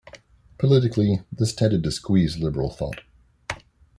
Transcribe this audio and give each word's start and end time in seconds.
Politically 0.57 1.21
this 1.31 1.53
tended 1.53 1.83
to 1.83 1.91
squeeze 1.91 2.39
liberal 2.39 2.71
thought. 2.71 3.01